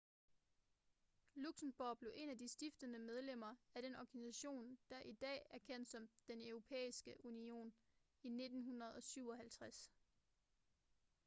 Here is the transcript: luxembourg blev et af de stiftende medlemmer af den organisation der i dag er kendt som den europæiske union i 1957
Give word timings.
luxembourg 1.35 1.97
blev 1.99 2.11
et 2.15 2.29
af 2.29 2.37
de 2.37 2.47
stiftende 2.47 2.99
medlemmer 2.99 3.55
af 3.75 3.81
den 3.81 3.95
organisation 3.95 4.77
der 4.89 4.99
i 4.99 5.11
dag 5.13 5.41
er 5.49 5.57
kendt 5.59 5.89
som 5.89 6.09
den 6.27 6.41
europæiske 6.47 7.15
union 7.25 7.73
i 8.23 8.27
1957 8.27 9.91